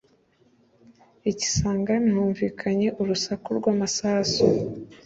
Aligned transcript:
i 1.31 1.33
Kisangani 1.39 2.09
humvikanye 2.17 2.87
urusaku 3.01 3.47
rw’amasasu 3.57 4.43